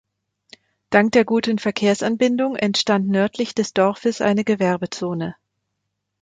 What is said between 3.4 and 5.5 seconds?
des Dorfes eine Gewerbezone.